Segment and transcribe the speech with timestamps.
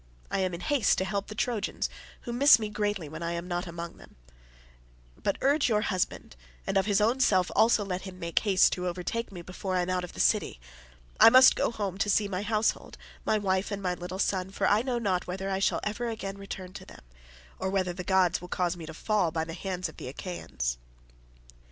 [0.31, 1.87] I am in haste to help the Trojans,
[2.21, 4.15] who miss me greatly when I am not among them;
[5.21, 6.35] but urge your husband,
[6.65, 9.83] and of his own self also let him make haste to overtake me before I
[9.83, 10.59] am out of the city.
[11.19, 14.65] I must go home to see my household, my wife and my little son, for
[14.67, 17.01] I know not whether I shall ever again return to them,
[17.59, 20.77] or whether the gods will cause me to fall by the hands of the Achaeans."